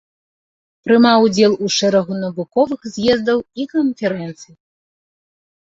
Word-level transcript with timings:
Прымаў 0.87 1.19
удзел 1.27 1.53
у 1.65 1.69
шэрагу 1.75 2.17
навуковых 2.23 2.81
з'ездаў 2.95 3.45
і 3.61 3.69
канферэнцый. 3.77 4.53